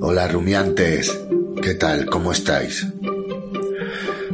Hola 0.00 0.26
rumiantes, 0.28 1.16
¿qué 1.62 1.74
tal? 1.74 2.06
¿Cómo 2.06 2.32
estáis? 2.32 2.86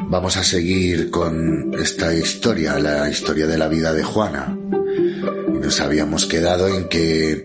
Vamos 0.08 0.36
a 0.36 0.44
seguir 0.44 1.10
con 1.10 1.74
esta 1.74 2.14
historia, 2.14 2.78
la 2.78 3.10
historia 3.10 3.46
de 3.46 3.58
la 3.58 3.68
vida 3.68 3.92
de 3.92 4.02
Juana. 4.02 4.56
Nos 5.60 5.80
habíamos 5.80 6.26
quedado 6.26 6.68
en 6.68 6.88
que 6.88 7.44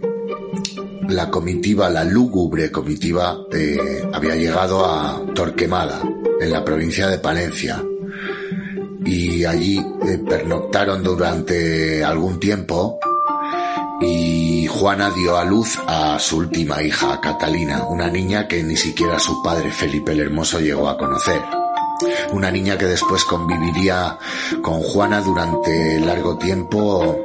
la 1.10 1.30
comitiva, 1.30 1.90
la 1.90 2.04
lúgubre 2.04 2.72
comitiva, 2.72 3.38
eh, 3.52 4.08
había 4.14 4.36
llegado 4.36 4.86
a 4.86 5.26
Torquemada, 5.34 6.02
en 6.40 6.52
la 6.52 6.64
provincia 6.64 7.08
de 7.08 7.18
Palencia. 7.18 7.84
Y 9.04 9.44
allí 9.46 9.78
eh, 9.80 10.20
pernoctaron 10.28 11.04
durante 11.04 12.04
algún 12.04 12.40
tiempo 12.40 13.00
y 14.02 14.66
Juana 14.68 15.12
dio 15.12 15.38
a 15.38 15.46
luz 15.46 15.78
a 15.86 16.18
su 16.20 16.38
última 16.38 16.82
hija, 16.82 17.22
Catalina, 17.22 17.84
una 17.84 18.10
niña 18.10 18.48
que 18.48 18.64
ni 18.64 18.76
siquiera 18.76 19.20
su 19.20 19.44
padre 19.44 19.72
Felipe 19.72 20.14
el 20.14 20.22
Hermoso 20.22 20.60
llegó 20.60 20.90
a 20.90 20.98
conocer. 20.98 21.42
Una 22.32 22.50
niña 22.50 22.78
que 22.78 22.86
después 22.86 23.24
conviviría 23.26 24.18
con 24.64 24.82
Juana 24.82 25.22
durante 25.22 26.00
largo 26.00 26.38
tiempo 26.38 27.16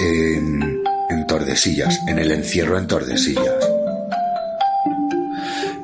en, 0.00 0.82
Tordesillas, 1.28 1.98
en 2.08 2.18
el 2.18 2.32
encierro 2.32 2.78
en 2.78 2.86
Tordesillas. 2.86 3.68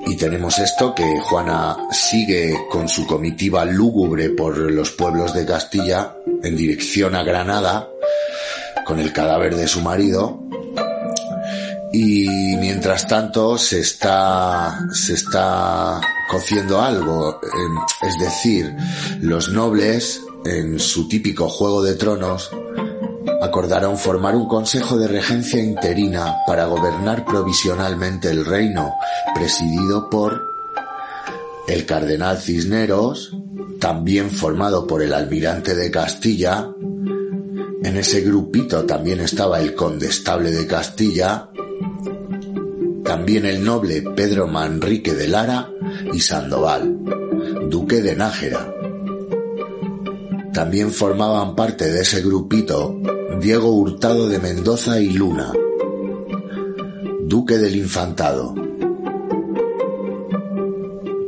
Y 0.07 0.17
tenemos 0.17 0.59
esto 0.59 0.95
que 0.95 1.21
Juana 1.21 1.77
sigue 1.91 2.57
con 2.71 2.89
su 2.89 3.07
comitiva 3.07 3.65
lúgubre 3.65 4.31
por 4.31 4.57
los 4.57 4.93
pueblos 4.93 5.35
de 5.35 5.45
Castilla 5.45 6.17
en 6.43 6.57
dirección 6.57 7.15
a 7.15 7.23
Granada 7.23 7.89
con 8.87 9.01
el 9.01 9.13
cadáver 9.13 9.57
de 9.57 9.69
su 9.69 9.81
marido. 9.83 10.43
Y 11.93 12.57
mientras 12.59 13.07
tanto 13.07 13.59
se 13.59 13.81
está 13.81 14.87
se 14.93 15.15
está 15.15 16.01
cociendo 16.31 16.81
algo, 16.81 17.41
es 18.03 18.19
decir, 18.19 18.75
los 19.21 19.51
nobles, 19.51 20.23
en 20.45 20.79
su 20.79 21.09
típico 21.09 21.49
juego 21.49 21.83
de 21.83 21.95
tronos, 21.95 22.51
acordaron 23.43 23.97
formar 23.97 24.35
un 24.37 24.49
consejo 24.49 24.97
de 24.99 25.09
regencia 25.09 25.63
interina 25.63 26.37
para 26.47 26.67
gobernar 26.67 27.25
provisionalmente 27.25 28.31
el 28.31 28.45
reino, 28.45 28.93
presidido 29.35 30.11
por 30.11 30.43
el 31.69 31.87
cardenal 31.87 32.39
Cisneros, 32.39 33.33
también 33.81 34.31
formado 34.31 34.87
por 34.87 35.03
el 35.03 35.13
almirante 35.13 35.75
de 35.75 35.91
Castilla, 35.91 36.69
en 37.87 37.97
ese 37.97 38.21
grupito 38.21 38.85
también 38.85 39.21
estaba 39.21 39.61
el 39.61 39.77
condestable 39.77 40.51
de 40.51 40.67
Castilla, 40.67 41.51
también 43.05 43.47
el 43.47 43.65
noble 43.65 44.03
Pedro 44.03 44.49
Manrique 44.49 45.15
de 45.15 45.29
Lara 45.29 45.71
y 46.13 46.19
Sandoval, 46.19 46.99
duque 47.71 48.03
de 48.03 48.17
Nájera. 48.17 48.75
También 50.53 50.91
formaban 50.91 51.55
parte 51.55 51.89
de 51.89 52.01
ese 52.01 52.23
grupito 52.23 53.01
Diego 53.41 53.71
Hurtado 53.71 54.29
de 54.29 54.41
Mendoza 54.41 54.99
y 54.99 55.11
Luna, 55.11 55.53
duque 57.23 57.57
del 57.57 57.77
Infantado. 57.77 58.53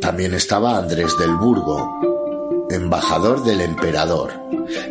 También 0.01 0.35
estaba 0.35 0.77
Andrés 0.77 1.17
del 1.21 1.37
Burgo, 1.37 2.67
embajador 2.69 3.45
del 3.45 3.61
emperador, 3.61 4.33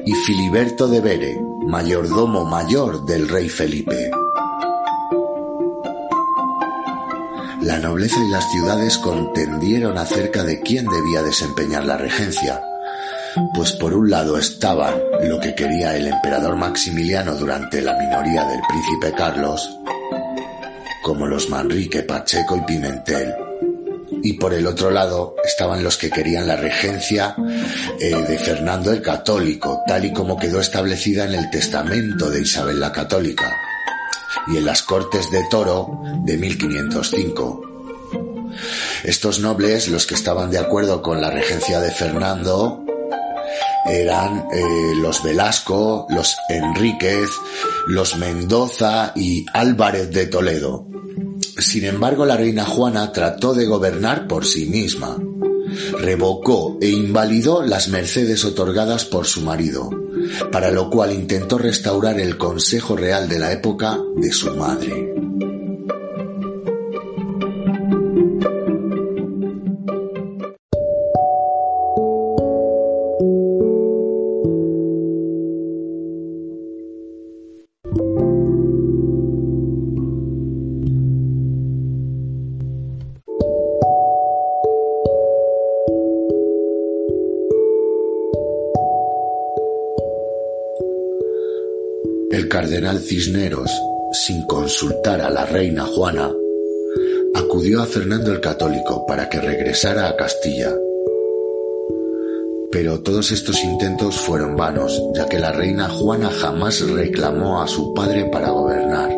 y 0.05 0.13
Filiberto 0.13 0.87
de 0.87 1.01
Bere, 1.01 1.46
mayordomo 1.67 2.45
mayor 2.45 3.05
del 3.05 3.27
rey 3.27 3.49
Felipe. 3.49 4.09
La 7.61 7.77
nobleza 7.79 8.23
y 8.23 8.29
las 8.29 8.49
ciudades 8.49 8.97
contendieron 8.97 9.97
acerca 9.97 10.43
de 10.43 10.61
quién 10.61 10.85
debía 10.85 11.21
desempeñar 11.23 11.83
la 11.83 11.97
regencia, 11.97 12.61
pues 13.53 13.73
por 13.73 13.93
un 13.93 14.09
lado 14.09 14.37
estaban 14.37 14.95
lo 15.23 15.41
que 15.41 15.55
quería 15.55 15.97
el 15.97 16.07
emperador 16.07 16.55
Maximiliano 16.55 17.35
durante 17.35 17.81
la 17.81 17.97
minoría 17.97 18.45
del 18.45 18.61
príncipe 18.69 19.11
Carlos, 19.17 19.77
como 21.03 21.27
los 21.27 21.49
Manrique, 21.49 22.01
Pacheco 22.03 22.55
y 22.55 22.61
Pimentel, 22.61 23.46
y 24.23 24.33
por 24.33 24.53
el 24.53 24.67
otro 24.67 24.91
lado 24.91 25.35
estaban 25.45 25.83
los 25.83 25.97
que 25.97 26.09
querían 26.09 26.47
la 26.47 26.55
regencia 26.55 27.35
eh, 27.99 28.13
de 28.13 28.37
Fernando 28.37 28.91
el 28.91 29.01
Católico, 29.01 29.81
tal 29.87 30.05
y 30.05 30.13
como 30.13 30.37
quedó 30.37 30.59
establecida 30.59 31.25
en 31.25 31.35
el 31.35 31.49
testamento 31.49 32.29
de 32.29 32.41
Isabel 32.41 32.79
la 32.79 32.91
Católica 32.91 33.55
y 34.47 34.57
en 34.57 34.65
las 34.65 34.83
Cortes 34.83 35.29
de 35.31 35.43
Toro 35.49 36.01
de 36.23 36.37
1505. 36.37 37.61
Estos 39.03 39.39
nobles, 39.39 39.87
los 39.87 40.07
que 40.07 40.15
estaban 40.15 40.49
de 40.49 40.59
acuerdo 40.59 41.01
con 41.01 41.21
la 41.21 41.29
regencia 41.29 41.79
de 41.79 41.91
Fernando, 41.91 42.83
eran 43.85 44.47
eh, 44.51 44.93
los 45.01 45.23
Velasco, 45.23 46.07
los 46.09 46.35
Enríquez, 46.49 47.29
los 47.87 48.17
Mendoza 48.17 49.13
y 49.15 49.45
Álvarez 49.53 50.11
de 50.11 50.27
Toledo. 50.27 50.87
Sin 51.59 51.85
embargo, 51.85 52.25
la 52.25 52.37
reina 52.37 52.65
Juana 52.65 53.11
trató 53.11 53.53
de 53.53 53.65
gobernar 53.65 54.27
por 54.27 54.45
sí 54.45 54.65
misma. 54.67 55.17
Revocó 55.99 56.77
e 56.81 56.89
invalidó 56.89 57.63
las 57.63 57.89
mercedes 57.89 58.45
otorgadas 58.45 59.05
por 59.05 59.25
su 59.25 59.41
marido, 59.41 59.89
para 60.51 60.71
lo 60.71 60.89
cual 60.89 61.13
intentó 61.13 61.57
restaurar 61.57 62.19
el 62.19 62.37
Consejo 62.37 62.95
Real 62.95 63.27
de 63.27 63.39
la 63.39 63.51
época 63.51 63.99
de 64.15 64.31
su 64.31 64.55
madre. 64.55 65.06
Cardenal 92.57 92.97
Cisneros, 92.97 93.69
sin 94.11 94.41
consultar 94.47 95.21
a 95.21 95.29
la 95.29 95.45
reina 95.45 95.85
Juana, 95.85 96.31
acudió 97.35 97.83
a 97.83 97.85
Fernando 97.85 98.31
el 98.31 98.41
Católico 98.41 99.05
para 99.05 99.29
que 99.29 99.39
regresara 99.39 100.07
a 100.07 100.15
Castilla. 100.15 100.75
Pero 102.71 103.03
todos 103.03 103.31
estos 103.31 103.63
intentos 103.63 104.15
fueron 104.15 104.55
vanos, 104.55 104.99
ya 105.13 105.27
que 105.27 105.37
la 105.37 105.51
reina 105.51 105.87
Juana 105.87 106.31
jamás 106.31 106.81
reclamó 106.81 107.61
a 107.61 107.67
su 107.67 107.93
padre 107.93 108.25
para 108.25 108.49
gobernar, 108.49 109.11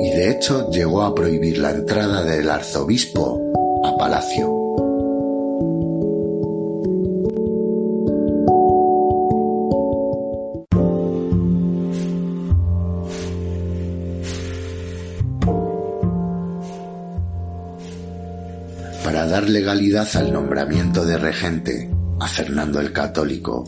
y 0.00 0.08
de 0.08 0.30
hecho 0.30 0.70
llegó 0.70 1.02
a 1.02 1.14
prohibir 1.14 1.58
la 1.58 1.72
entrada 1.72 2.24
del 2.24 2.48
arzobispo 2.48 3.38
a 3.84 3.98
palacio. 3.98 4.61
Dar 19.32 19.48
legalidad 19.48 20.06
al 20.16 20.30
nombramiento 20.30 21.06
de 21.06 21.16
regente 21.16 21.90
a 22.20 22.28
Fernando 22.28 22.80
el 22.80 22.92
Católico, 22.92 23.66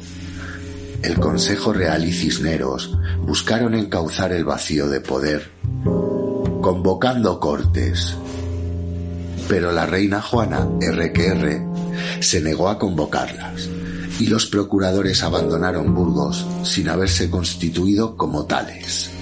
el 1.02 1.19
Consejo 1.19 1.72
Real 1.72 2.04
y 2.04 2.12
Cisneros 2.12 2.94
buscaron 3.22 3.72
encauzar 3.72 4.32
el 4.32 4.44
vacío 4.44 4.90
de 4.90 5.00
poder, 5.00 5.50
convocando 6.61 7.40
cortes. 7.40 8.14
Pero 9.49 9.72
la 9.72 9.87
reina 9.87 10.20
Juana, 10.20 10.69
RQR, 10.82 11.62
se 12.20 12.43
negó 12.43 12.69
a 12.69 12.78
convocarlas 12.78 13.70
y 14.20 14.26
los 14.26 14.44
procuradores 14.44 15.22
abandonaron 15.22 15.94
Burgos 15.94 16.46
sin 16.62 16.90
haberse 16.90 17.31
constituido 17.31 18.19
como 18.19 18.44
tales. 18.44 19.13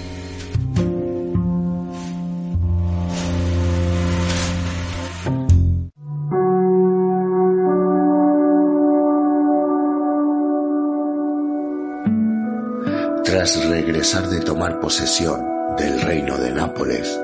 Tras 13.33 13.67
regresar 13.67 14.29
de 14.29 14.41
tomar 14.41 14.79
posesión 14.79 15.41
del 15.75 15.99
reino 16.01 16.37
de 16.37 16.51
Nápoles, 16.51 17.19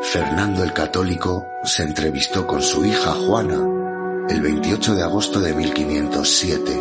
Fernando 0.00 0.62
el 0.62 0.72
Católico 0.72 1.44
se 1.64 1.82
entrevistó 1.82 2.46
con 2.46 2.62
su 2.62 2.84
hija 2.84 3.10
Juana 3.10 3.58
el 4.28 4.40
28 4.40 4.94
de 4.94 5.02
agosto 5.02 5.40
de 5.40 5.54
1507. 5.54 6.80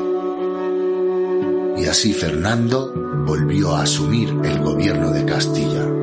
y 1.79 1.85
así 1.87 2.13
Fernando 2.13 2.93
volvió 3.25 3.75
a 3.75 3.81
asumir 3.81 4.29
el 4.43 4.59
gobierno 4.59 5.09
de 5.09 5.25
Castilla. 5.25 6.00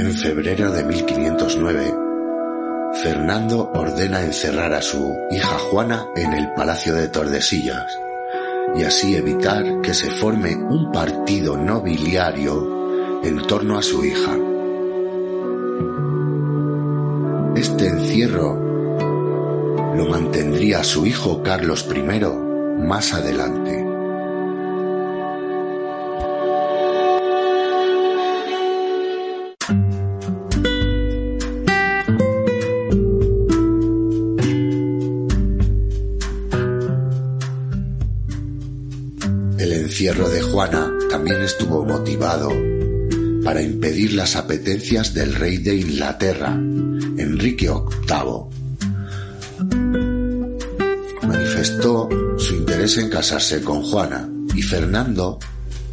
En 0.00 0.14
febrero 0.14 0.72
de 0.72 0.82
1509, 0.82 1.94
Fernando 3.02 3.70
ordena 3.74 4.22
encerrar 4.22 4.72
a 4.72 4.80
su 4.80 5.14
hija 5.30 5.58
Juana 5.58 6.06
en 6.16 6.32
el 6.32 6.54
Palacio 6.54 6.94
de 6.94 7.08
Tordesillas 7.08 7.98
y 8.74 8.84
así 8.84 9.14
evitar 9.14 9.82
que 9.82 9.92
se 9.92 10.10
forme 10.10 10.56
un 10.56 10.90
partido 10.90 11.58
nobiliario 11.58 13.20
en 13.22 13.46
torno 13.46 13.76
a 13.76 13.82
su 13.82 14.02
hija. 14.02 14.38
Este 17.54 17.88
encierro 17.88 18.54
lo 19.96 20.06
mantendría 20.08 20.82
su 20.82 21.04
hijo 21.04 21.42
Carlos 21.42 21.86
I 21.94 22.82
más 22.82 23.12
adelante. 23.12 23.89
Encierro 40.10 40.28
de 40.28 40.42
Juana 40.42 40.92
también 41.08 41.40
estuvo 41.40 41.84
motivado 41.84 42.50
para 43.44 43.62
impedir 43.62 44.14
las 44.14 44.34
apetencias 44.34 45.14
del 45.14 45.32
rey 45.36 45.58
de 45.58 45.76
Inglaterra, 45.76 46.50
Enrique 46.52 47.68
VIII. 47.68 48.48
Manifestó 51.22 52.08
su 52.38 52.56
interés 52.56 52.98
en 52.98 53.08
casarse 53.08 53.62
con 53.62 53.84
Juana 53.84 54.28
y 54.52 54.62
Fernando 54.62 55.38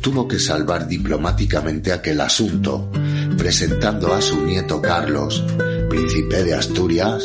tuvo 0.02 0.28
que 0.28 0.40
salvar 0.40 0.88
diplomáticamente 0.88 1.94
aquel 1.94 2.20
asunto, 2.22 2.90
presentando 3.38 4.16
a 4.16 4.22
su 4.22 4.44
nieto 4.44 4.82
Carlos, 4.82 5.44
príncipe 5.90 6.44
de 6.44 6.56
Asturias, 6.56 7.24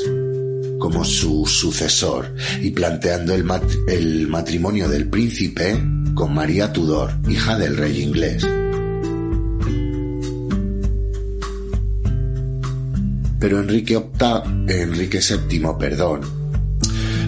como 0.79 1.07
su 1.07 1.47
sucesor 1.47 2.35
y 2.61 2.71
planteando 2.71 3.33
el, 3.33 3.51
el 3.89 4.29
matrimonio 4.29 4.91
del 4.91 5.09
príncipe 5.09 5.81
con 6.15 6.35
María 6.35 6.73
Tudor, 6.73 7.11
hija 7.29 7.59
del 7.59 7.77
rey 7.77 8.03
inglés. 8.03 8.47
Pero 13.39 13.59
Enrique 13.59 13.99
VIII, 13.99 14.83
Enrique 14.83 15.19
VII, 15.19 15.63
perdón, 15.79 16.21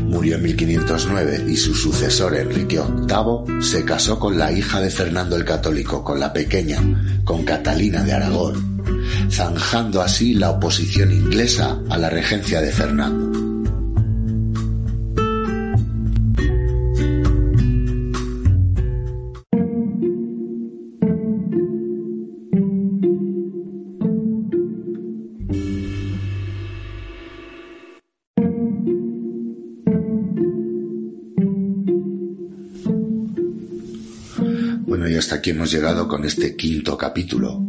murió 0.06 0.36
en 0.36 0.42
1509 0.42 1.46
y 1.48 1.56
su 1.56 1.74
sucesor 1.74 2.36
Enrique 2.36 2.78
VIII 2.78 3.62
se 3.62 3.84
casó 3.84 4.18
con 4.18 4.38
la 4.38 4.52
hija 4.52 4.80
de 4.80 4.90
Fernando 4.90 5.36
el 5.36 5.44
Católico, 5.44 6.04
con 6.04 6.20
la 6.20 6.32
pequeña, 6.32 6.80
con 7.24 7.42
Catalina 7.44 8.04
de 8.04 8.12
Aragón, 8.12 8.84
zanjando 9.30 10.02
así 10.02 10.34
la 10.34 10.50
oposición 10.50 11.10
inglesa 11.10 11.80
a 11.90 11.98
la 11.98 12.10
regencia 12.10 12.60
de 12.60 12.70
Fernando. 12.70 13.43
Aquí 35.44 35.50
hemos 35.50 35.70
llegado 35.70 36.08
con 36.08 36.24
este 36.24 36.56
quinto 36.56 36.96
capítulo. 36.96 37.60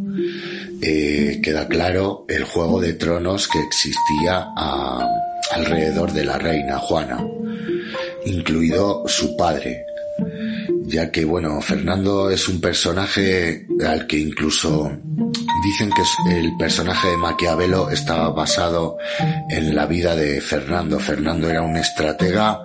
Eh, 0.82 1.42
queda 1.44 1.68
claro 1.68 2.24
el 2.30 2.46
juego 2.46 2.80
de 2.80 2.94
tronos 2.94 3.50
que 3.50 3.60
existía 3.60 4.48
a, 4.56 5.06
alrededor 5.52 6.14
de 6.14 6.24
la 6.24 6.38
reina 6.38 6.78
Juana, 6.78 7.22
incluido 8.26 9.04
su 9.10 9.36
padre, 9.36 9.86
ya 10.88 11.12
que, 11.12 11.26
bueno, 11.26 11.62
Fernando 11.62 12.30
es 12.30 12.48
un 12.48 12.62
personaje 12.62 13.68
al 13.86 14.08
que 14.08 14.18
incluso 14.20 14.92
dicen 15.66 15.90
que 15.90 16.38
el 16.38 16.56
personaje 16.58 17.10
de 17.10 17.18
Maquiavelo 17.18 17.90
estaba 17.90 18.30
basado 18.30 18.98
en 19.50 19.76
la 19.76 19.86
vida 19.88 20.16
de 20.16 20.40
Fernando. 20.42 21.00
Fernando 21.00 21.50
era 21.50 21.62
un 21.62 21.76
estratega 21.76 22.62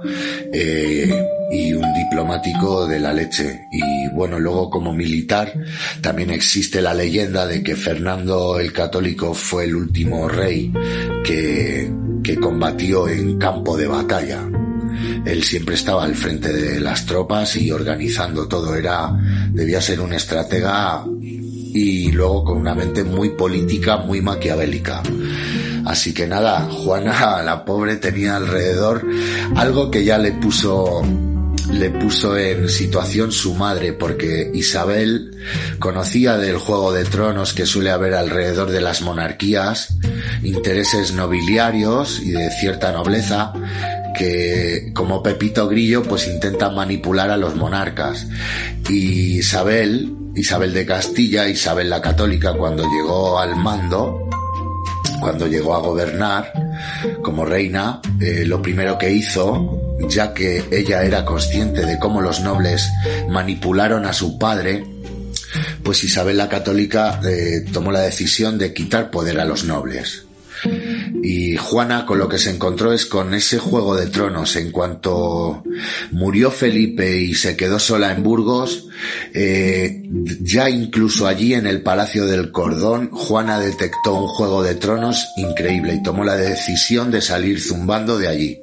eh, 0.52 1.10
y 1.50 1.72
un 1.72 1.94
diplomático 1.94 2.86
de 2.86 3.00
la 3.00 3.12
leche. 3.12 3.66
Y 3.72 4.14
bueno, 4.14 4.38
luego 4.38 4.68
como 4.68 4.92
militar 4.92 5.52
también 6.02 6.30
existe 6.30 6.82
la 6.82 6.94
leyenda 6.94 7.46
de 7.46 7.62
que 7.62 7.74
Fernando 7.74 8.60
el 8.60 8.72
Católico 8.72 9.32
fue 9.32 9.64
el 9.64 9.74
último 9.74 10.28
rey 10.28 10.72
que, 11.24 11.90
que 12.22 12.36
combatió 12.36 13.08
en 13.08 13.38
campo 13.38 13.76
de 13.76 13.86
batalla. 13.86 14.59
Él 15.24 15.42
siempre 15.44 15.74
estaba 15.74 16.04
al 16.04 16.14
frente 16.14 16.52
de 16.52 16.80
las 16.80 17.06
tropas 17.06 17.56
y 17.56 17.70
organizando 17.70 18.48
todo. 18.48 18.74
Era, 18.74 19.12
debía 19.52 19.80
ser 19.80 20.00
un 20.00 20.12
estratega 20.12 21.04
y 21.22 22.10
luego 22.12 22.44
con 22.44 22.58
una 22.58 22.74
mente 22.74 23.04
muy 23.04 23.30
política, 23.30 23.98
muy 23.98 24.20
maquiavélica. 24.20 25.02
Así 25.84 26.12
que 26.12 26.26
nada, 26.26 26.68
Juana, 26.70 27.42
la 27.44 27.64
pobre, 27.64 27.96
tenía 27.96 28.36
alrededor 28.36 29.06
algo 29.56 29.90
que 29.90 30.04
ya 30.04 30.18
le 30.18 30.32
puso 30.32 31.02
le 31.72 31.90
puso 31.90 32.36
en 32.36 32.68
situación 32.68 33.30
su 33.30 33.54
madre 33.54 33.92
porque 33.92 34.50
Isabel 34.52 35.30
conocía 35.78 36.36
del 36.36 36.58
juego 36.58 36.92
de 36.92 37.04
tronos 37.04 37.52
que 37.52 37.64
suele 37.64 37.90
haber 37.90 38.14
alrededor 38.14 38.72
de 38.72 38.80
las 38.80 39.02
monarquías, 39.02 39.94
intereses 40.42 41.12
nobiliarios 41.12 42.18
y 42.18 42.32
de 42.32 42.50
cierta 42.50 42.90
nobleza 42.90 43.52
que 44.20 44.90
como 44.92 45.22
Pepito 45.22 45.66
Grillo 45.66 46.02
pues 46.02 46.28
intenta 46.28 46.68
manipular 46.68 47.30
a 47.30 47.38
los 47.38 47.56
monarcas. 47.56 48.26
Y 48.90 49.38
Isabel, 49.38 50.14
Isabel 50.34 50.74
de 50.74 50.84
Castilla, 50.84 51.48
Isabel 51.48 51.88
la 51.88 52.02
Católica 52.02 52.52
cuando 52.52 52.84
llegó 52.84 53.38
al 53.38 53.56
mando, 53.56 54.28
cuando 55.20 55.46
llegó 55.46 55.74
a 55.74 55.78
gobernar 55.78 56.52
como 57.22 57.46
reina, 57.46 58.02
eh, 58.20 58.44
lo 58.44 58.60
primero 58.60 58.98
que 58.98 59.10
hizo 59.10 59.78
ya 60.06 60.34
que 60.34 60.64
ella 60.70 61.02
era 61.02 61.24
consciente 61.24 61.86
de 61.86 61.98
cómo 61.98 62.20
los 62.20 62.40
nobles 62.40 62.90
manipularon 63.30 64.04
a 64.04 64.12
su 64.12 64.38
padre, 64.38 64.84
pues 65.82 66.04
Isabel 66.04 66.36
la 66.36 66.48
Católica 66.50 67.20
eh, 67.24 67.64
tomó 67.72 67.90
la 67.90 68.00
decisión 68.00 68.58
de 68.58 68.74
quitar 68.74 69.10
poder 69.10 69.40
a 69.40 69.46
los 69.46 69.64
nobles. 69.64 70.26
Y 71.22 71.56
Juana 71.56 72.06
con 72.06 72.18
lo 72.18 72.28
que 72.28 72.38
se 72.38 72.50
encontró 72.50 72.92
es 72.92 73.06
con 73.06 73.34
ese 73.34 73.58
juego 73.58 73.96
de 73.96 74.06
tronos. 74.06 74.56
En 74.56 74.70
cuanto 74.70 75.62
murió 76.12 76.50
Felipe 76.50 77.16
y 77.16 77.34
se 77.34 77.56
quedó 77.56 77.78
sola 77.78 78.12
en 78.12 78.22
Burgos, 78.22 78.88
eh, 79.34 80.02
ya 80.40 80.70
incluso 80.70 81.26
allí 81.26 81.54
en 81.54 81.66
el 81.66 81.82
Palacio 81.82 82.26
del 82.26 82.50
Cordón, 82.50 83.10
Juana 83.10 83.58
detectó 83.58 84.14
un 84.14 84.28
juego 84.28 84.62
de 84.62 84.74
tronos 84.74 85.26
increíble 85.36 85.94
y 85.94 86.02
tomó 86.02 86.24
la 86.24 86.36
decisión 86.36 87.10
de 87.10 87.20
salir 87.20 87.60
zumbando 87.60 88.18
de 88.18 88.28
allí. 88.28 88.60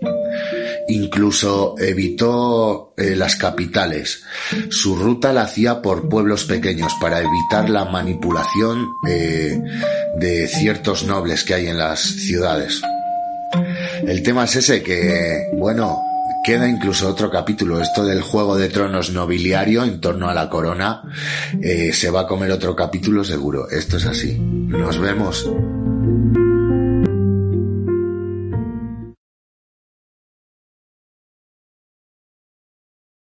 Incluso 0.89 1.75
evitó 1.77 2.93
eh, 2.95 3.15
las 3.15 3.35
capitales. 3.35 4.23
Su 4.69 4.95
ruta 4.95 5.33
la 5.33 5.43
hacía 5.43 5.81
por 5.81 6.07
pueblos 6.07 6.45
pequeños 6.45 6.93
para 7.01 7.19
evitar 7.19 7.69
la 7.69 7.85
manipulación 7.85 8.87
eh, 9.07 9.59
de 10.19 10.47
ciertos 10.47 11.03
nobles 11.03 11.43
que 11.43 11.53
hay 11.53 11.67
en 11.67 11.77
las 11.77 11.99
ciudades. 11.99 12.81
El 14.05 14.23
tema 14.23 14.45
es 14.45 14.55
ese 14.55 14.83
que, 14.83 15.49
bueno, 15.53 15.97
queda 16.43 16.67
incluso 16.67 17.09
otro 17.09 17.29
capítulo. 17.29 17.81
Esto 17.81 18.05
del 18.05 18.21
juego 18.21 18.57
de 18.57 18.69
tronos 18.69 19.11
nobiliario 19.11 19.83
en 19.83 19.99
torno 19.99 20.29
a 20.29 20.33
la 20.33 20.49
corona 20.49 21.01
eh, 21.61 21.91
se 21.93 22.09
va 22.09 22.21
a 22.21 22.27
comer 22.27 22.51
otro 22.51 22.75
capítulo 22.75 23.23
seguro. 23.23 23.69
Esto 23.69 23.97
es 23.97 24.05
así. 24.05 24.37
Nos 24.39 24.99
vemos. 24.99 25.49